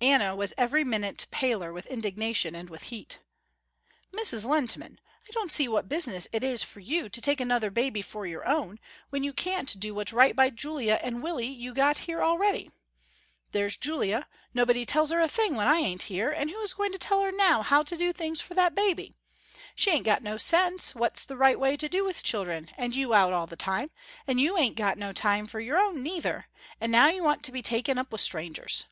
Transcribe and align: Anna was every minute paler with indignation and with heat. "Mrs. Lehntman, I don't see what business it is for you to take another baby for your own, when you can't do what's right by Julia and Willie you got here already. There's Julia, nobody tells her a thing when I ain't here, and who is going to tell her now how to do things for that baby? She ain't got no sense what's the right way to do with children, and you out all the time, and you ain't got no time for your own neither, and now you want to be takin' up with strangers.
Anna 0.00 0.34
was 0.34 0.54
every 0.56 0.82
minute 0.82 1.26
paler 1.30 1.74
with 1.74 1.84
indignation 1.84 2.54
and 2.54 2.70
with 2.70 2.84
heat. 2.84 3.18
"Mrs. 4.10 4.46
Lehntman, 4.46 4.96
I 5.28 5.32
don't 5.32 5.52
see 5.52 5.68
what 5.68 5.90
business 5.90 6.26
it 6.32 6.42
is 6.42 6.62
for 6.64 6.80
you 6.80 7.10
to 7.10 7.20
take 7.20 7.38
another 7.38 7.70
baby 7.70 8.00
for 8.00 8.24
your 8.26 8.48
own, 8.48 8.80
when 9.10 9.22
you 9.22 9.34
can't 9.34 9.78
do 9.78 9.94
what's 9.94 10.10
right 10.14 10.34
by 10.34 10.48
Julia 10.48 10.98
and 11.02 11.22
Willie 11.22 11.48
you 11.52 11.74
got 11.74 11.98
here 12.08 12.22
already. 12.22 12.70
There's 13.50 13.76
Julia, 13.76 14.26
nobody 14.54 14.86
tells 14.86 15.10
her 15.10 15.20
a 15.20 15.28
thing 15.28 15.54
when 15.54 15.66
I 15.68 15.80
ain't 15.80 16.04
here, 16.04 16.30
and 16.30 16.48
who 16.48 16.62
is 16.62 16.72
going 16.72 16.92
to 16.92 16.98
tell 16.98 17.20
her 17.20 17.30
now 17.30 17.60
how 17.60 17.82
to 17.82 17.94
do 17.94 18.10
things 18.10 18.40
for 18.40 18.54
that 18.54 18.74
baby? 18.74 19.12
She 19.74 19.90
ain't 19.90 20.06
got 20.06 20.22
no 20.22 20.38
sense 20.38 20.94
what's 20.94 21.26
the 21.26 21.36
right 21.36 21.60
way 21.60 21.76
to 21.76 21.90
do 21.90 22.06
with 22.06 22.22
children, 22.22 22.70
and 22.78 22.96
you 22.96 23.12
out 23.12 23.34
all 23.34 23.46
the 23.46 23.56
time, 23.56 23.90
and 24.26 24.40
you 24.40 24.56
ain't 24.56 24.76
got 24.76 24.96
no 24.96 25.12
time 25.12 25.46
for 25.46 25.60
your 25.60 25.76
own 25.76 26.02
neither, 26.02 26.46
and 26.80 26.90
now 26.90 27.08
you 27.08 27.22
want 27.22 27.42
to 27.42 27.52
be 27.52 27.60
takin' 27.60 27.98
up 27.98 28.12
with 28.12 28.22
strangers. 28.22 28.86